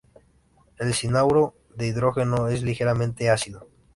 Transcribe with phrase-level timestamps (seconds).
[0.79, 3.67] El cianuro de hidrógeno es ligeramente ácido.